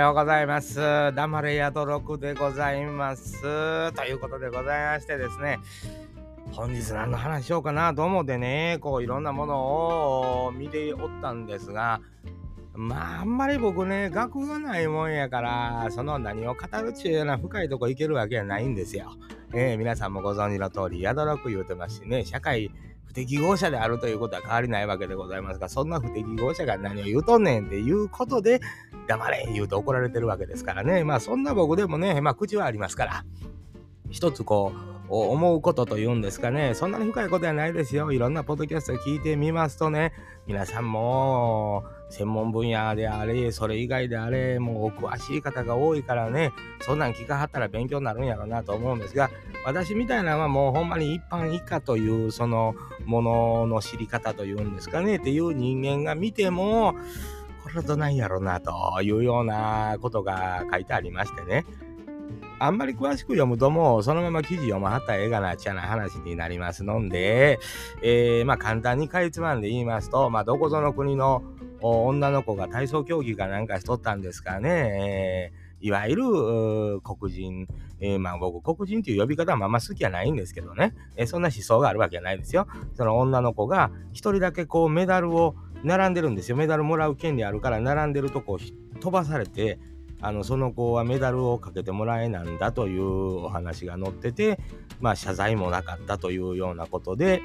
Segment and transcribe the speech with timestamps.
[0.00, 0.80] ようございます。
[1.14, 3.92] 黙れ宿六でございます。
[3.92, 5.58] ということでございましてですね、
[6.52, 12.00] 本日何の話しようかなと思ってね、こういろんなものを見ておったんですが、
[12.72, 19.12] まああんまり僕ね、学がないもんやから、その何を語るっちゅうような深いとこ行けるわけやないんですよ。
[19.52, 22.70] えー、皆さんもご存知の通り、宿六言うてますしね、社会
[23.10, 28.60] 不適合者であるということは変わりないわけでございますが、そんな不適合者が何を言うとんねんっていうことで、
[29.08, 31.02] 黙れ言うと怒られてるわけですからね。
[31.02, 33.24] まあそんな僕でもね、まあ口はありますから、
[34.10, 34.72] 一つこ
[35.08, 38.12] う、思うことというんですかね、そんなに深いことはないですよ。
[38.12, 40.12] いろんなポッドキャスト聞いてみますとね、
[40.46, 49.30] 皆さんも専門分野であれ、それ以外であれ、もうお詳しい方が多いからね、そんなん聞かはったら勉強になるんやろうなと思うんですが、
[49.64, 52.74] 私みたいなのはもうほんまに一般以下というその
[53.06, 56.94] ものの知り方というんですかね、っていう人間が見ても、
[57.62, 61.64] これはどないやろうなというようなことが書いてありましてね。
[62.62, 67.58] あんまり詳しく読むともうそのまま記事読まはったらええがなっちゃな話になりますので、
[68.02, 71.42] えー、まあ簡単にかいつまんで言いますと、まあどこぞの国の
[71.82, 77.66] 女の子が体操競技かなんかしとったんですかね、えー、いわゆる黒人、
[78.00, 82.66] えー、まあ僕黒人っていう呼び方はまあまあ好きはないんですけどね、えー、そんな思想があるわけじゃないですよ。
[82.94, 86.56] その女の子が一人だけこうメダルを並んでるんですよ。
[86.56, 88.58] メダルもらう権利あるから並んでるとこ
[89.00, 89.78] 飛ばされて、
[90.22, 94.58] あのその子はメダルをかけてもらえなんだというお話が載ってて、
[95.00, 97.42] まあ、謝罪もなかったというようなことで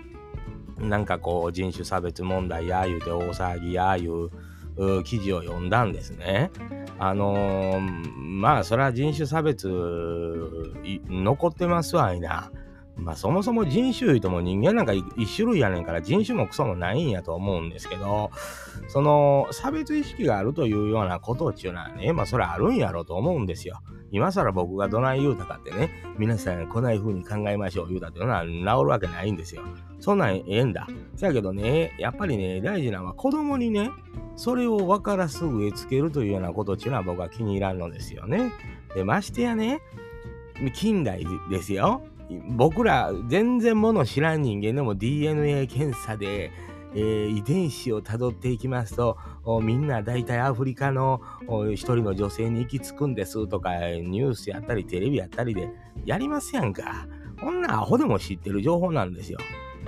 [0.80, 4.30] なんかこう人種差別問題や言うて大騒ぎやいう
[5.04, 6.52] 記事を読んだんですね。
[7.00, 9.68] あのー、まあそれは人種差別
[11.10, 12.52] 残ってますわいな。
[12.98, 18.32] まあそもそも人種言うとも人間なんか一種類やねんから人種もクソもないんやと思うんですけど、
[18.88, 23.82] その差別意識があるというようなことっていうのはね、まあそれあるんやろうと思うんですよ。
[24.12, 28.50] 今更僕がどない言うたかってね、皆さんこない風に考えましょう言うたっていうのは治
[28.84, 29.64] るわけないんですよ。
[30.00, 30.88] そんなんええんだ。
[31.16, 33.92] せやけどね、やっぱりね、大事なのは子供にね、
[34.38, 38.52] それを分からす植え付けるというようなことっていうのは僕は気に入らんのですよね。
[38.94, 39.82] で、ましてやね、
[40.74, 42.02] 近代ですよ。
[42.50, 46.52] 僕ら全然もの知らん人間でも DNA 検査で、
[46.94, 49.18] えー、遺伝子をたどっていきますと
[49.62, 51.22] みんな大体アフリカの
[51.74, 55.70] 一人の女性に行き着くんですとかニュースやったりテレビやったりで
[56.06, 57.08] やりますやんか？
[57.40, 59.40] こんなアホでも知ってる情報なんですよ。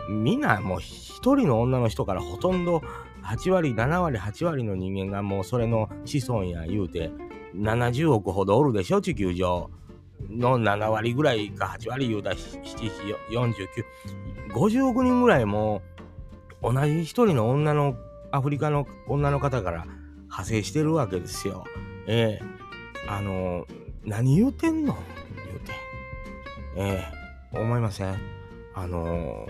[0.10, 2.82] みんなもう一人の女の人からほとんど
[3.24, 7.12] 8割7割8割の人間がもうそれの子孫や言うて
[7.56, 9.70] 70億ほどおるでしょ地球上。
[10.30, 12.36] の7割ぐらいか8割言うたら
[13.32, 15.82] 4950億人ぐらいも
[16.62, 17.96] 同じ一人の女の
[18.32, 19.86] アフリカの女の方から
[20.24, 21.64] 派生してるわけですよ。
[22.08, 22.44] ええ。
[23.08, 23.66] ー、あの
[24.04, 24.98] 何言うてんの？
[25.46, 25.72] 言うて。
[26.76, 27.10] え
[27.54, 27.56] え。
[27.56, 28.18] ー、思いません？
[28.74, 29.48] あの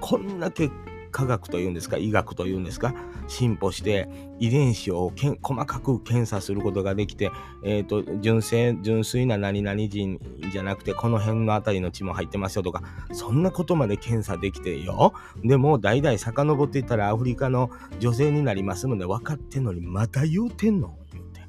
[0.00, 0.70] こんだけ
[1.12, 2.94] 科学というんですか医学というんですか
[3.28, 4.08] 進歩して
[4.40, 7.30] 遺伝子をけん細かく検査することができて、
[7.62, 10.18] えーと、純正純粋な何々人
[10.50, 15.12] じゃなくてこの辺の辺りの血も入ってますよとかそんなことまで検査できてよ。
[15.44, 17.70] でも代々遡っていったらアフリカの
[18.00, 20.96] 女性になりますので分かってんのにまた言うてんの？
[21.12, 21.40] 言うて、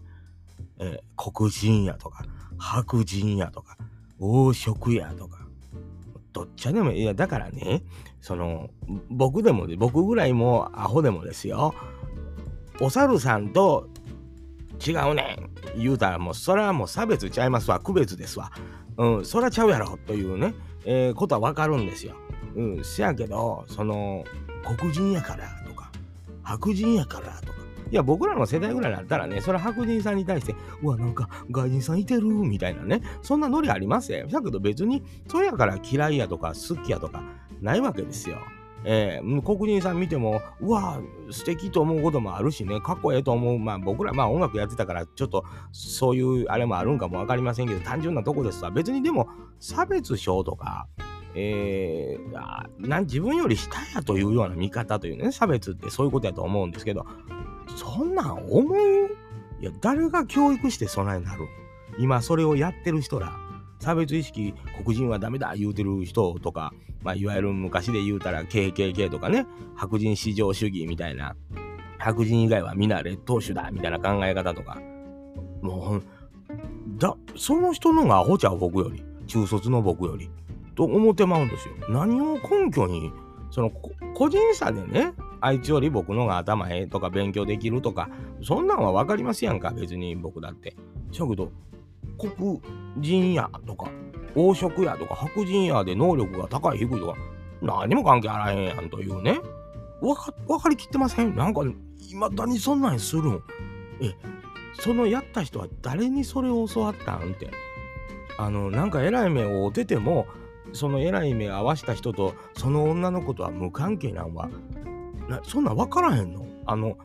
[0.80, 2.26] えー、黒人やとか
[2.58, 3.78] 白人やとか
[4.20, 5.40] 黄色やとか。
[6.34, 7.14] どっちでもいや。
[7.14, 7.84] だからね
[8.24, 8.70] その
[9.10, 11.76] 僕でも僕ぐらいもアホでもですよ。
[12.80, 13.90] お猿さんと
[14.80, 15.38] 違うね
[15.76, 15.78] ん。
[15.78, 17.82] 言うたらもうそれはもう差別ちゃいますわ。
[17.82, 18.50] 区別ですわ。
[18.96, 20.00] うんそりゃちゃうやろ。
[20.08, 22.16] というね、えー、ことはわかるんですよ。
[22.56, 24.24] うんせやけどその
[24.78, 25.92] 黒人やからとか
[26.44, 27.60] 白人やからとか。
[27.92, 34.26] いや、僕らの世代ぐらいだったらね、それ白人さんに対して、うわ、なんか外人さんいてるみたいなね、そんなノリありますよ。
[34.28, 37.22] だけど別に、それやから嫌いやとか好きやとか
[37.64, 38.38] ないわけですよ。
[38.86, 41.00] えー、黒人さん見ても、うわ、
[41.32, 43.58] 素敵と思うこともあるしね、かっこええと思う。
[43.58, 48.72] まあ僕ら、まあ音楽やってたから、ちょっとそういうあれもあるんかもわかりませんけど、単純なとこですわ。
[48.72, 49.30] 別にでも、
[49.62, 50.88] 差別症とか、
[51.34, 57.06] えー、な自分より下やというような見方というね、差別ってそういうことやと思うんですけど、
[57.78, 58.78] そんなん思う？
[59.62, 61.48] いや、誰が教育して備えになる？
[62.00, 63.40] 今それをやってる人ら、
[63.84, 69.46] 差別意識、黒人はダメだ言うてる人とか、まあ、いわゆる昔で言うたら KKK とかね、
[69.76, 71.36] 白人至上主義みたいな、
[71.98, 74.80] 白人以外は皆劣等種だみたいな考え方とか、
[75.62, 76.04] もう、
[76.98, 80.30] だ、その人のがアホちゃう僕より、中卒の僕より、
[80.76, 81.74] と思ってまうんですよ。
[81.90, 83.12] 何を根拠に、
[83.52, 88.10] その個人差でね、あいつより僕のが頭ええとか勉強できるとか、
[88.42, 90.74] そんなんは分かりますやんか、別に僕だって。
[91.12, 91.52] しゃけど
[92.18, 92.62] 黒
[92.98, 93.90] 人やとか
[94.36, 97.16] 黄色やとか白人やで能力が高い低いとか
[97.62, 99.40] 何も関係あらへんやんというね。
[100.02, 101.36] わか分かりきってません？
[101.36, 103.44] なんかいまだにそんなんするん。
[104.02, 104.14] え
[104.80, 107.50] そのやった人は誰にそれを教わったんって。
[108.38, 110.26] あのなんか偉い目を出てても
[110.74, 114.50] その偉い目合わした人とその女の子とは無関係なんは
[115.44, 116.46] そんなん分からへんの？
[116.66, 116.98] あの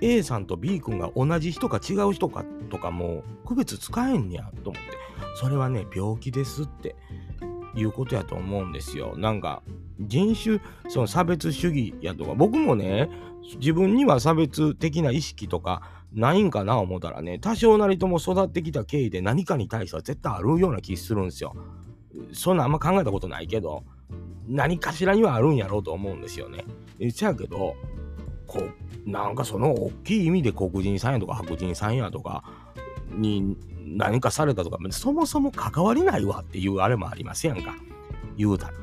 [0.00, 4.96] A さんと B 君が同じ人か違う人かとかも区別使えんやと思って。
[5.36, 6.96] それはね病気ですって
[7.74, 9.14] いうことやと思うんですよ。
[9.16, 9.62] なんか
[10.00, 13.10] 人種その差別主義やとか僕もね
[13.58, 15.82] 自分には差別的な意識とか
[16.12, 21.54] ないんかな思ったらね多少なりとも育ってきた経緯で何かに対しては絶対あるような気するんですよ。
[22.32, 23.84] そんなあんま考えたことないけど
[24.48, 26.64] 何かしらにはあるんやろうと思うんですよね。
[27.10, 27.76] せやけど
[28.46, 28.60] こ
[29.06, 32.42] うなんかその大きい意味で黒人さんやとか白人さんやとか
[33.10, 37.76] に何かされたとかそもそも関わりないわっていうあれもありますやんか。
[38.36, 38.74] 言うたら。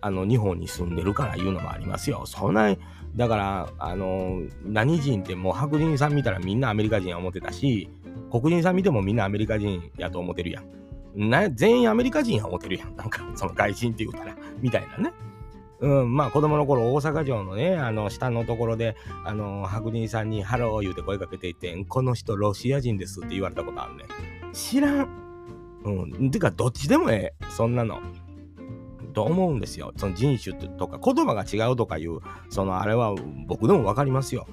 [0.00, 2.24] あの日本に住んでるから言うのもありますよ。
[2.24, 2.74] そんな
[3.16, 7.90] だからあの何人ってもう白人さん見たらみんなアメリカ人や思ってたし
[8.30, 10.64] 黒人さん見てもみんなアメリカ人やと思ってるやん。
[11.30, 12.94] な全員アメリカ人や思ってるやん。
[12.96, 14.36] なんかその外人って言うたら。
[14.60, 15.12] みたいなね。
[15.80, 24.04] うん、まあ子供の頃大阪城のね、あの下のところで、あの白人さんにハロー言うて声かけていて、この人ロシア人ですって言われたことあるね。
[24.52, 25.08] 知らん。
[25.84, 25.90] う
[26.24, 26.30] ん。
[26.30, 27.44] てかどっちでもええ。
[27.50, 28.00] そんなの。
[29.14, 29.92] と思うんですよ。
[29.96, 32.18] その人種とか言葉が違うとかいう、
[32.50, 33.14] そのあれは
[33.46, 34.46] 僕でも分かりますよ。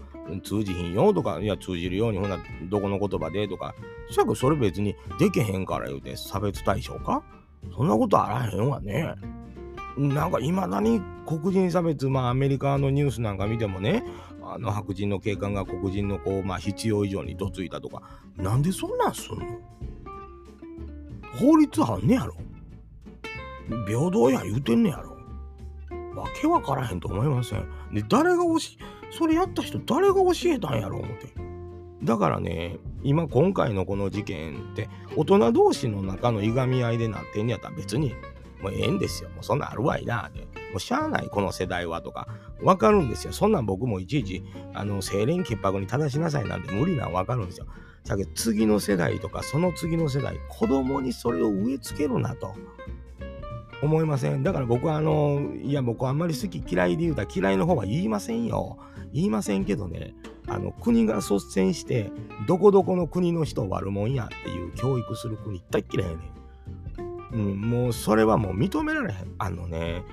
[0.44, 2.40] 通じひんよとか、いや通じるようにほな、
[2.70, 3.76] どこの言葉でとか、
[4.10, 7.24] しゃあけどそれ別にできへんから言うて差別対象か？
[7.76, 9.14] そんなことあらへんわね。
[9.98, 14.04] なんかいまだに黒人差別、まあアメリカのニュースなんか見てもね、
[14.44, 18.02] あの白人の警官が黒人の子をまあ必要以上にどついたとか、
[18.38, 19.46] なんでそんなんすんの？
[21.40, 22.36] 法律あんねやろ？
[23.88, 25.16] 平等や言うてんねやろ？
[26.16, 27.66] わけわからへんと思いません。
[27.94, 31.00] で、誰が教え、それやった人誰が教えたんやろ？
[31.00, 31.28] 思って。
[32.04, 38.14] だからね、今今回のこの事件って大人同士の中のいがみ合いでなってんやったら別に
[38.62, 39.30] もうええんですよ。
[39.30, 40.30] もうそんなんあるわいな。
[40.34, 40.42] で。
[40.72, 42.28] もうしゃあない、この世代はとか、
[42.62, 43.34] わかるんですよ。
[43.34, 44.44] そんなん僕もいちいち、
[44.74, 47.68] あの、清廉潔白に正しなさいなんて無理なんわかるんですよ。
[48.06, 52.54] だけど次の世代とか、その次の世代、子供にそれを植え付けるなと。
[53.82, 54.42] 思いません？
[54.42, 58.78] だから僕はあの、いや僕はあんまり好き嫌いで言うたら嫌いの方は言いませんよ。
[59.14, 60.16] 言いませんけどね、
[60.48, 62.10] あの国が率先して、
[62.48, 66.35] どこどこの国の人悪もんやっていう教育する国大っ嫌いやねん。
[67.36, 69.36] うん、もうそれはもう認められへん。
[69.38, 70.04] あのね、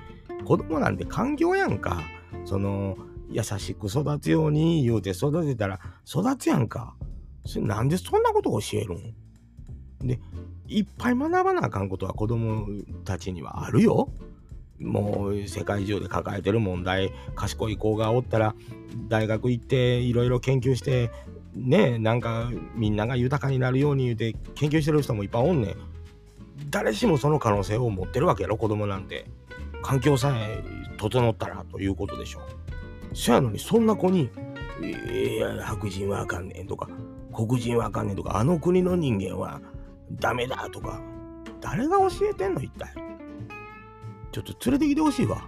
[0.45, 2.01] 子供なんて環境やんか。
[2.45, 2.97] その、
[3.31, 6.95] 優しく育つように言うて育てたら育つやんか。
[7.45, 10.07] それなんでそんなこと教えるん？
[10.07, 10.19] で、
[10.67, 12.67] いっぱい学ばなあかんことは子供
[13.05, 14.09] たちにはあるよ。
[14.79, 18.55] もう世界中で抱えてる問題、賢い子がおったら
[19.07, 21.09] 大学行っていろいろ研究して
[21.55, 25.75] ねなんかみんなが豊かになるように言うて研究してる人もいっぱいおんねん。
[26.73, 29.25] 誰しもその可能性を持ってるわけやろ子供なんて。
[29.83, 30.63] 環境さえ
[30.97, 33.15] 整ったらということでしょう。
[33.15, 34.31] そやのにそんな子に
[34.81, 36.87] 「いや白人はあかんねん」とか
[37.35, 39.61] 「黒人はあかんねん」とか「あの国の人間は
[40.13, 40.99] ダメだ」とか
[41.59, 42.95] 誰が教えてんの一体。
[44.31, 45.47] ちょっと連れてきてほしいわ。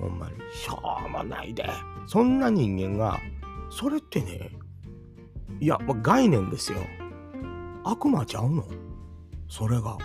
[0.00, 0.36] ほんまに。
[0.52, 1.68] しょうもないで。
[2.06, 3.18] そんな人間が
[3.68, 4.50] それってね
[5.60, 6.78] いや、まあ、概念ですよ。
[7.84, 8.64] 悪魔ちゃうの。
[9.48, 9.98] それが。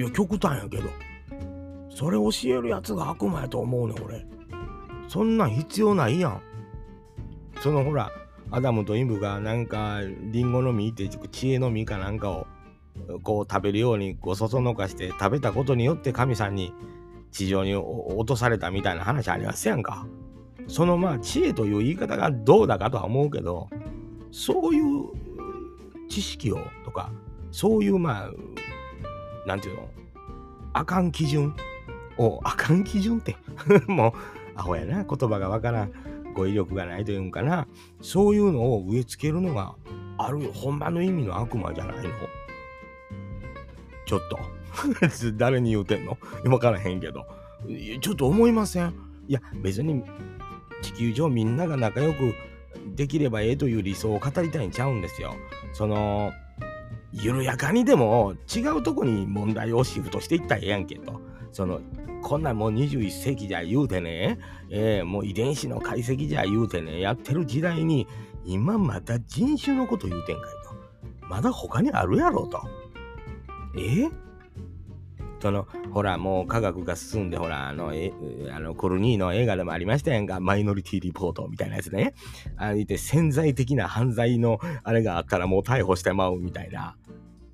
[0.00, 0.88] いや、極端やけど。
[1.90, 4.24] それ教えるやつが悪魔やと思うね、俺。
[5.08, 6.42] そんなん必要ないやん。
[7.60, 8.10] そのほら、
[8.50, 10.00] アダムとイブがなんか、
[10.32, 12.46] リンゴの実って知恵の実かなんかを
[13.22, 16.72] こう食べるようにこうそそのかして食べたことによって神さんに
[17.30, 20.06] 地上に落とされたみたいな話ありますやんか。
[20.66, 23.68] そのまあ知恵という言い方がどうだかとは思うけど、
[24.30, 25.10] そういう
[26.08, 27.12] 知識をとか、
[27.50, 28.30] そういうまあ
[29.50, 29.88] なんていうの？
[30.74, 31.56] あかん基準？
[32.18, 33.36] を、あかん基準って
[33.88, 34.12] もう、
[34.54, 35.92] アホやな、言葉がわからん。
[36.34, 37.66] 語彙力がないというんかな。
[38.00, 39.74] そういうのを植え付けるのが
[40.18, 40.52] あるよ。
[40.52, 42.02] ほんまの意味の悪魔じゃないの？
[44.06, 44.38] ちょっと。
[45.36, 46.16] 誰に言うてんの？
[46.44, 47.26] わからへんけど。
[48.00, 48.94] ちょっと思いません？
[49.26, 50.04] いや、別に
[50.82, 52.34] 地球上みんなが仲良く
[52.94, 55.34] できればええという理想を語りたいんちゃうんですよ。
[55.72, 56.32] その、
[57.12, 61.20] 緩やかにでも違うとこに問題をシフトしていったらええやんけと。
[61.52, 61.80] その
[62.22, 64.38] こんなんもう21世紀じゃ言うてね、
[64.70, 68.06] えー、もう遺伝子の解析じゃ言うてね、やってる時代に、
[68.44, 70.44] 今また人種のこと言うてんかい
[71.20, 71.26] と。
[71.26, 72.62] まだ他にあるやろと。
[73.76, 74.08] え？
[75.40, 78.12] そのほらもう科学が進んでほらあのえ
[78.52, 80.38] あのコルニーの映画でもありましたやんか。
[80.40, 82.14] マイノリティリポートみたいなやつね。
[82.56, 86.96] あいて潜在的な犯罪のあれがあったらもう逮捕してまうみたいな。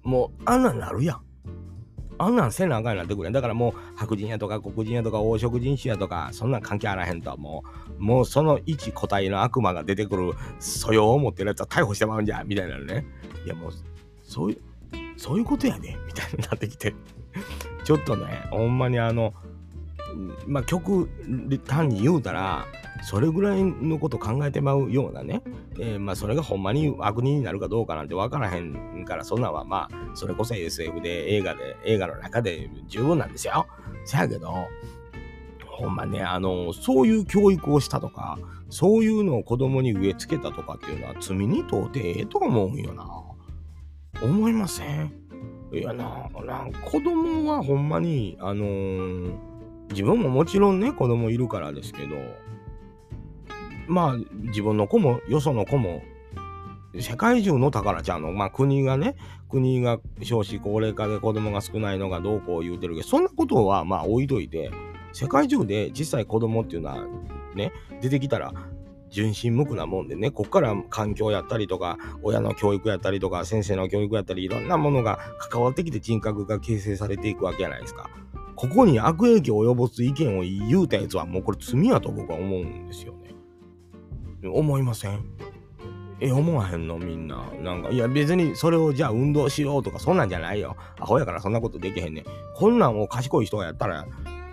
[0.02, 1.20] もうあんなんなるやん。
[2.18, 7.36] あんなんせなあかんなってくれだからもう白人やとか黒人やとか黄色人種やとかそんなん関係あらへんと。
[7.36, 7.62] も
[7.98, 13.06] うもうその一個体の悪魔が出てくる素養を持ってるやつは逮捕してまうんじゃみたいなのね。
[13.44, 13.70] いやもう
[14.24, 14.60] そういう
[15.16, 16.94] そういうことやでみたいになってきて。
[17.86, 19.32] ちょっとね、ほんまにあの、
[20.44, 21.08] まあ、曲
[21.66, 22.66] 単に言うたら、
[23.04, 25.40] それぐらいのこと考えてまうようなね、
[25.78, 33.68] えー、まあそれがほんまに悪人になるかどうかなんて分からへんから、そんなんはまあ、それこそ SF で映画で、映画の中で十分なんですよ。
[34.04, 34.52] せやけど、
[35.64, 38.36] ほんまね、あの、そういう教育をしたとか、
[38.68, 43.06] そういうのを子供に植え付けたとかっていうのは罪に問うてええと思うんよな。
[44.24, 45.25] 思いません？
[45.72, 49.32] いやな、な子供はほんまに、あのー、
[49.90, 52.16] 自分ももちろんね、子供いるからですけど、
[53.88, 56.02] まあ、自分の子も、よその子も、
[56.98, 59.16] 世界中の宝ちゃんの、まあ国がね、
[59.48, 64.70] 国が少子高齢化で子供が少ないのがどうこう言うてるけど、そんなことはまあ置いといて、
[65.12, 67.06] 世界中で小さい子供っていうのは
[67.54, 68.52] ね、出てきたら、
[69.16, 78.10] 純真無垢なもんでね、こっから環境やったりとか、親の教育やったりとか、先生の教育やったり、いろんなものが関わってきて人格が形成されていくわけじゃないですか。
[78.54, 83.30] ここに悪影響を及ぼす意見を言うたやつはもうこれ罪やと僕は思うんですよね。
[84.46, 85.24] 思いません？
[86.20, 87.50] え、思わへんのみんな。
[87.62, 90.76] なんか、いや別にそれをじゃあ運動しようとかそんなんじゃないよ。
[91.00, 92.24] アホやからそんなことできへんねん。
[92.54, 94.06] こんなんを賢い人がやったら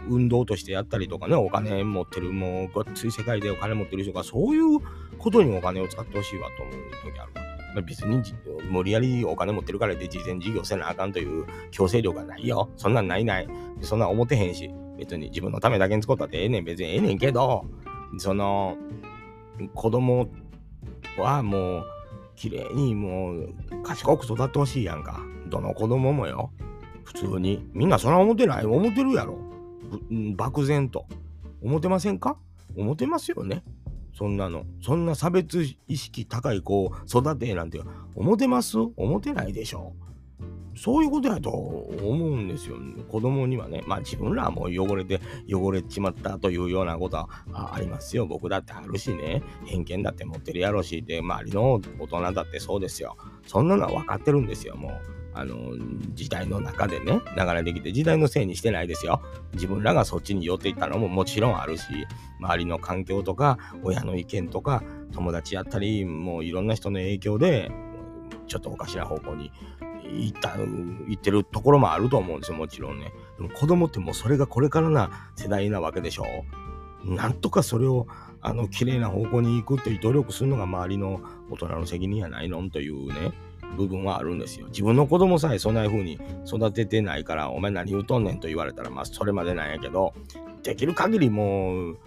[0.09, 4.79] 運動としてやったりとかね、お金持ってる、もうごっつい世界でお金持ってる人が、そういう
[5.17, 6.75] ことにお金を使ってほしいわと思う
[7.11, 7.31] 時ある。
[7.75, 8.21] まあ、別に
[8.69, 12.69] 無理やりお金持ってるからで事前事業せなあかんという強制力がないよ。
[12.77, 13.47] そんなんないない。
[13.81, 17.65] そんなん思ってへんし、別に自分のためだけに使ったってええねん、別にええねんけど、
[18.17, 18.77] その、
[19.73, 20.29] 子供
[21.17, 21.85] はもう、
[22.35, 25.21] 綺麗にもう賢く育ってほしいやんか。
[25.47, 26.51] どの子供もよ。
[27.03, 27.69] 普通に。
[27.73, 29.37] みんなそんな思ってない思ってるやろ。
[30.35, 31.05] 漠然と。
[31.61, 32.37] 思ってませんか？
[32.75, 33.63] 思ってますよね。
[34.15, 34.65] そんなの。
[34.81, 37.81] そんな差別意識高い子を育てなんて。
[38.15, 38.77] 思ってます？
[38.77, 39.93] 思ってないでしょ。
[40.75, 42.77] そういうことやと思うんですよ。
[43.07, 47.29] 子供にはね、まあ自分らはもう汚れて、汚れちまったというようなことは
[47.75, 48.25] ありますよ。
[48.25, 53.15] 僕だってあるしね、偏見だって持ってるやろし、で、周りの大人だってそうですよ。
[53.45, 54.91] そんなのは分かってるんですよ、もう。
[55.35, 55.55] あの、
[56.13, 59.21] 時代の中でね、流れてきて、時代のせいにしてないですよ。
[59.53, 61.83] 自分らがそっちに寄っていったのももちろんあるし、
[62.39, 67.71] 周りの環境とか、親の意見とか、友達やったり、もういろんな人の影響で、
[68.47, 69.51] ちょっとおかしな方向に
[70.03, 73.13] 行った、行ってるところもあると思うんですよ、もちろんね。
[73.37, 76.25] でも子供ってもうそれがこれからな世代なわけでしょ。
[77.05, 78.07] なんとかそれを、
[78.39, 82.69] あの、綺麗な方向に行くっていう努力するのが周りの大人の責任やないの？
[82.69, 83.33] というね。
[83.77, 84.67] 部分はあるんですよ。
[84.67, 90.13] 自分の子供さえそんな風に育ててないから、お前何言うとんねんと言われたら、まあそれまでなんやけど、
[90.63, 91.97] できる限りもう、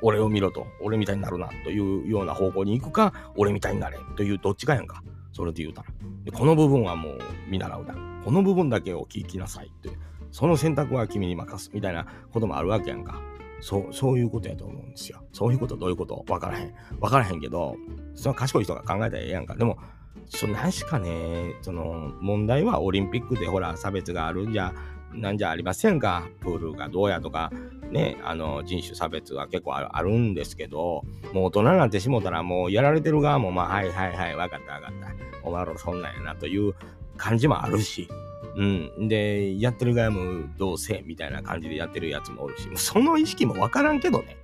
[0.00, 5.02] 俺を見ろと、俺みたいになるなというような方向に行くか、俺みたいになれというどっちかやんか。
[5.32, 5.88] それで言うたら。
[6.32, 7.94] この部分はもう見習うだ。
[8.24, 9.90] この部分だけを聞きなさいって。
[10.30, 13.20] その選択は君に任すみたいなこともあるわけやんか。
[13.60, 15.22] そう、そういうことやと思うんですよ。
[15.32, 16.24] そういうことどういうこと？
[16.28, 16.74] わからへん。
[17.00, 17.76] わからへんけど、
[18.14, 19.54] その賢い人が考えたらええやんか。
[19.54, 19.78] でも、
[20.26, 24.72] そなしかね、その問題はオリンピックでほら差別があるんじゃ、
[25.12, 26.26] なんじゃありませんか。
[26.40, 27.52] プールがどうやとか、
[27.90, 31.02] ね、あの人種差別は結構あるんですけど、
[31.32, 35.08] もう大人になってしもたらもうやられてる側もまあはいはいはい、わかったわかった。
[35.44, 36.74] お前らそんなんやなという
[37.16, 38.08] 感じもあるし、
[38.56, 39.08] うん。
[39.08, 44.36] で、やってる側もどうせみたいな感じでやってるやつもおるし、その意識もわからんけどね、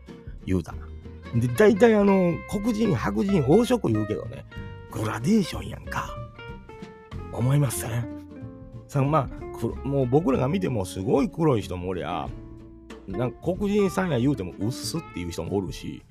[0.45, 0.79] 言うたら。
[1.35, 4.45] で、大体あの、黒人、白人、黄色言うけどね、
[5.01, 6.11] グラデーションやんか。
[7.33, 8.05] 思いません？
[8.89, 12.29] さまあ、もう僕らが見てもすごい黒い人もおりゃ、
[13.07, 16.03] なんか黒人さんや言うても薄っていう人もおるし、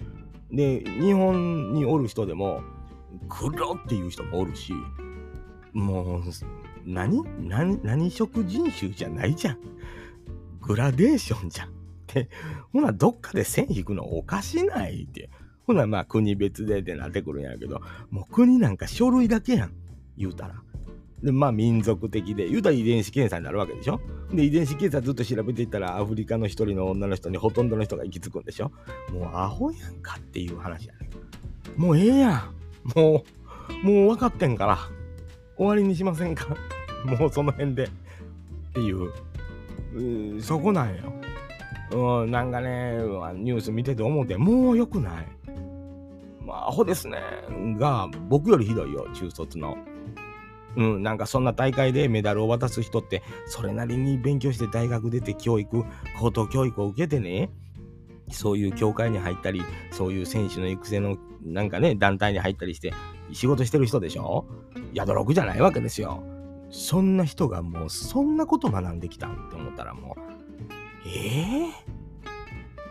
[0.51, 2.61] で、日本におる人でも
[3.27, 4.71] 黒っていう人もおるし、
[5.73, 6.21] もう、
[6.85, 7.23] 何？
[7.39, 7.83] 何？
[7.83, 9.57] 何色人種じゃないじゃん。
[10.61, 11.73] グラデーションじゃん。
[12.07, 12.29] で、
[12.71, 15.29] ほな、どっかで線引くのおかしないって。
[15.67, 19.71] ほな、まあ国別でってなってくるんやけど、もう国なんか書類だけやん。
[20.17, 20.55] 言うたら。
[21.21, 23.99] で、まあ民族的で、言うたら遺伝子検査になるわけでしょ
[24.31, 28.71] で、遺伝子検査ずっと調べていったら、アフリカの一人の女の人にほとんどの人が行き着くんでしょ
[29.11, 31.09] もうアホやんかっていう話やね。
[31.75, 32.29] もうええや
[32.95, 32.97] ん。
[32.97, 33.25] も
[33.83, 34.77] う、もう分かってんから。
[35.57, 36.55] 終わりにしませんか
[37.03, 37.83] もうその辺で。
[37.85, 37.89] っ
[38.73, 41.13] ていう、うそこなんよ。
[41.91, 42.97] うん、なんかね、
[43.35, 45.27] ニュース見てて思って、もう良くない。
[46.67, 47.19] アホですね。
[47.79, 49.77] が、僕よりひどいよ、中卒の。
[50.75, 55.83] うん、なんかそんな大会でメダルを渡す人って、それなりに勉強して大学出て教育、
[56.19, 57.49] 高等教育を受けてね、
[58.29, 62.93] そういう協会に入ったり、そういう選手の育成のなんかね、団体に入ったりして、
[63.31, 64.45] 仕事してる人でしょ？
[64.93, 66.21] 宿六じゃないわけですよ。
[66.69, 70.21] そんな人がもうそんなこと学んできたって思ったらもう、
[71.07, 71.71] ええー、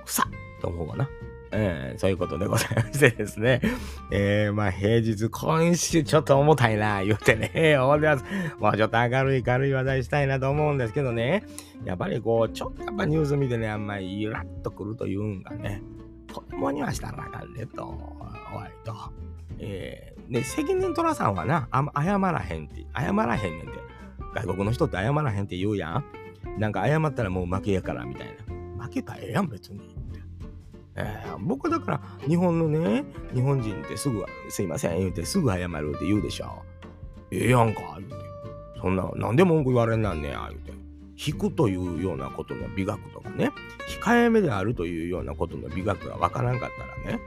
[0.07, 1.09] さっと思うわな。
[1.59, 3.63] えー、そういうことでございましてですね。
[4.11, 8.25] えー、まあ平日、今週ちょっと重たいな、言うてね、 思ってます。
[8.59, 11.45] もうちょっと明るい軽い話題したいなと思うんですけどね。
[11.85, 15.83] やっぱりこう、ちょっとやっぱニュース見てね、あんまりイラッとくるというんがね、
[16.33, 17.85] 子供にはしたらあかんねと、
[18.49, 18.95] 終わりと。
[19.59, 23.73] えー、で、責任取らさんはな、あ謝らへんって、謝らへんねんて。
[24.35, 26.05] 外国の人って謝らへんって言うやん。
[26.59, 28.29] なんか謝ったらもう負けやからみたい
[28.77, 28.85] な。
[28.85, 29.96] 負けたらええやん、別に。
[30.97, 36.63] えー、僕だから日本のね、日本人ってすぐ、すいません言うてすぐ謝るって言うでしょ。
[37.31, 38.17] ええやんか、言うて。
[38.81, 40.73] そんな、なんで文句言われんなんねや、言うて。
[41.19, 43.53] 引くというようなことの美学とかね、
[44.01, 46.71] 控えめであるというようなことの美学がわからんかっ
[47.05, 47.23] たらね、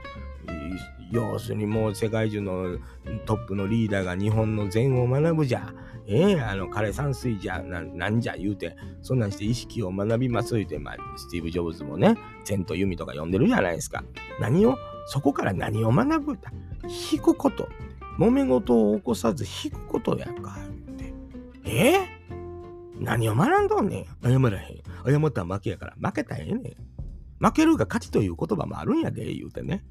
[1.10, 2.78] 要するにもう世界中の
[3.26, 5.72] トップのリーダーが日本の禅を学ぶじゃ。
[6.12, 14.02] ええー、あの、枯山水じゃな、なんじゃ言うて、そんなんして意識を学びます言うて、まあ、スティーブ・ジョブズもね、禅と弓とか読んでるじゃないですか。
[14.40, 14.76] 何を、
[15.06, 16.36] そこから何を学ぶ？
[16.36, 16.52] だ
[17.12, 17.68] 引くこと。
[18.18, 20.56] 揉め事を起こさず引くことやんか。
[20.92, 21.14] って
[21.64, 21.94] え？
[21.94, 24.04] ー、何を学んどんねん？
[24.22, 24.82] 謝らへん。
[25.06, 25.94] 謝ったら負けやから。
[26.00, 26.74] 負けたらええねん。
[27.40, 29.82] 負けるが勝ちという言葉もあるんやで、言うてね。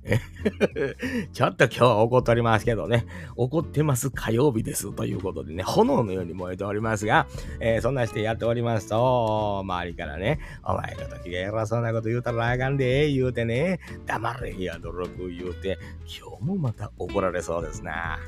[1.34, 3.08] ちょっと今日は怒っておりますけどね。
[3.36, 4.94] 怒ってます火曜日です。
[4.94, 7.28] ということでね、炎のように燃えておりますが、
[7.60, 18.20] えー、そんなしてやっておりますと、周りからね、お前の時が偉そうなこと言うたらあかんで、言うてね、黙れや、努力言うて、今日もまた怒られそうですな。